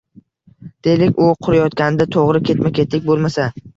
[0.87, 3.51] Deylik, uy qurayotganda to‘g‘ri ketma-ketlik bo‘lmasa